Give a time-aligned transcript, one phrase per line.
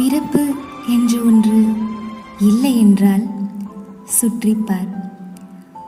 [0.00, 0.54] பிறப்பு
[0.88, 1.72] என்று ஒன்று
[2.40, 3.26] இல்லை என்றால்
[4.20, 4.88] சுற்றிப்பார்.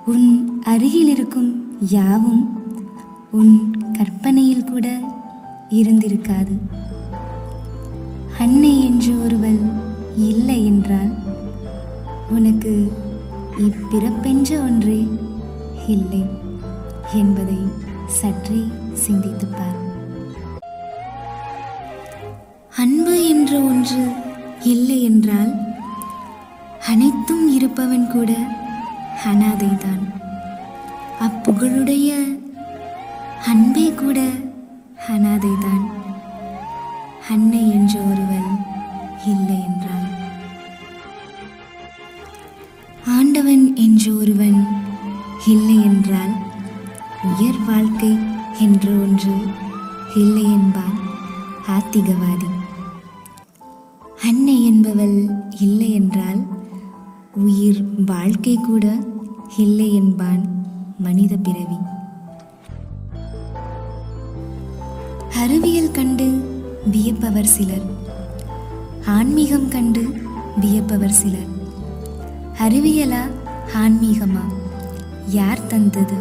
[0.07, 2.61] உன் அருகில் இருக்கும் யாவும்
[3.31, 5.01] உன் கற்பனையில் கூட
[5.71, 6.59] இருந்திருக்காது.
[8.39, 9.61] அன்னை என்று ஒருவள்
[10.17, 11.15] இல்லை என்றால்
[12.31, 12.93] உனக்கு
[13.59, 15.09] இப்பிறப்பென்ற ஒன்றே
[15.87, 16.25] இல்லை
[17.15, 17.59] என்பதை
[18.07, 19.57] சற்றே சிந்தித்துப்
[22.77, 24.13] அன்பு என்ற ஒன்று
[24.63, 25.53] இல்லை என்றால்
[26.89, 28.33] அனைத்தும் இருப்பவன் கூட
[29.25, 30.03] அனாதைதான்.
[31.21, 32.11] அப்புகழுடைய
[33.47, 34.21] அன்பே கூட
[35.09, 35.85] அனாதைதான்.
[37.31, 38.51] அன்னை என்ற ஒருவன்
[39.27, 40.09] இல்லை என்றால்.
[43.07, 44.67] ஆண்டவன் என்ற ஒருவன்
[45.47, 46.35] இல்லை என்றால்
[47.25, 48.19] உயர் வாழ்க்கை
[48.59, 49.37] என்ற ஒன்று
[50.15, 50.99] இல்லை என்பான்
[51.69, 52.62] ஆத்திகவாதி.
[54.23, 55.29] அன்னை என்பவள்
[55.61, 56.47] இல்லை என்றால்
[57.35, 58.99] உயிர் வாழ்க்கை கூட
[59.57, 60.67] இல்லை என்பான்
[60.99, 61.77] மனித பிறவி.
[65.35, 66.55] அறிவியல் கண்டு
[66.91, 67.83] வியப்பவர் சிலர்.
[69.07, 70.15] ஆன்மீகம் கண்டு
[70.61, 71.51] வியப்பவர் சிலர்.
[72.59, 73.31] அறிவியலா
[73.75, 74.45] ஆன்மீகமா?
[75.29, 76.17] யார் தந்தது?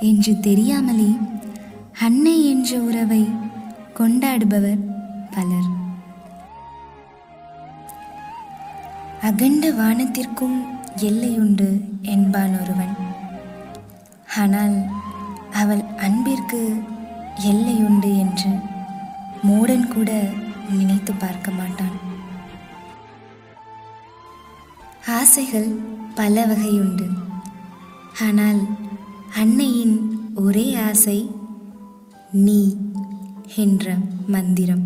[0.00, 1.10] என்று தெரியாமலே
[2.00, 3.28] அன்னை என்ற உறவை
[3.94, 4.78] கொண்டாடுபவர்
[5.30, 5.83] பலர்.
[9.24, 10.56] அகண்ட வானத்திற்கும்
[10.96, 11.68] எல்லையுண்டு
[12.02, 12.94] என்பான் ஒருவன்.
[14.36, 14.74] ஆனால்
[15.52, 16.60] அவள் அன்பிற்கு
[17.50, 18.50] எல்லையுண்டு என்று
[19.46, 20.10] மூடன் கூட
[20.70, 21.96] நினைத்து பார்க்க மாட்டான்.
[25.18, 25.70] ஆசைகள்
[26.14, 27.06] பல வகையுண்டு.
[28.22, 28.60] ஆனால்
[29.36, 29.96] அன்னையின்
[30.34, 31.30] ஒரே ஆசை
[32.30, 32.60] நீ
[33.56, 33.96] என்ற
[34.26, 34.84] மந்திரம்.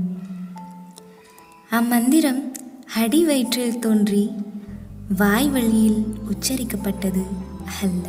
[1.71, 2.41] அம்மந்திரம்
[2.97, 4.33] அடி வயிற்றில் தோன்றி
[5.17, 7.27] வாய் வழியில் உச்சரிக்கப்பட்டது
[7.83, 8.05] அல்ல.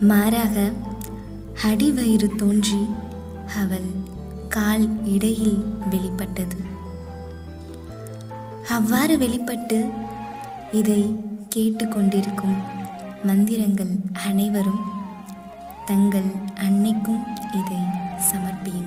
[0.00, 0.72] மாறாக
[1.62, 2.86] அடிவயிறு தோன்றி
[3.56, 3.90] அவள்
[4.48, 6.56] கால் இடையில் வெளிப்பட்டது.
[8.68, 9.90] அவ்வாறு வெளிப்பட்டு
[10.72, 11.16] இதை
[11.56, 12.56] கேட்டுக்கொண்டிருக்கும்
[13.24, 14.82] மந்திரங்கள் அனைவரும்
[15.84, 17.80] தங்கள் அன்னைக்கும் இதை
[18.32, 18.83] சமர்ப்பியும்